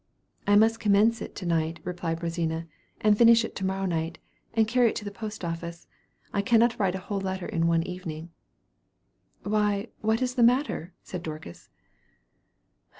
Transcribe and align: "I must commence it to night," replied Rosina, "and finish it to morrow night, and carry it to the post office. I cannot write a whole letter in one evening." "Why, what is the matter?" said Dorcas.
"I 0.47 0.55
must 0.55 0.79
commence 0.79 1.21
it 1.21 1.35
to 1.35 1.45
night," 1.45 1.79
replied 1.83 2.23
Rosina, 2.23 2.65
"and 3.01 3.15
finish 3.15 3.45
it 3.45 3.55
to 3.57 3.63
morrow 3.67 3.85
night, 3.85 4.17
and 4.55 4.67
carry 4.67 4.89
it 4.89 4.95
to 4.95 5.05
the 5.05 5.11
post 5.11 5.45
office. 5.45 5.85
I 6.33 6.41
cannot 6.41 6.79
write 6.79 6.95
a 6.95 7.05
whole 7.05 7.21
letter 7.21 7.45
in 7.45 7.67
one 7.67 7.83
evening." 7.83 8.31
"Why, 9.43 9.89
what 9.99 10.23
is 10.23 10.33
the 10.33 10.41
matter?" 10.41 10.95
said 11.03 11.21
Dorcas. 11.21 11.69